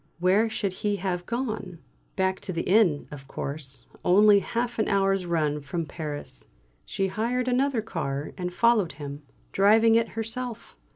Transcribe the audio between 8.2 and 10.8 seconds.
and followed him, driving it herself.